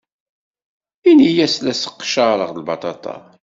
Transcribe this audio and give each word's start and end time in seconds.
Ini-as 1.09 1.55
la 1.63 1.73
sseqcareɣ 1.75 2.49
lbaṭaṭa. 2.59 3.15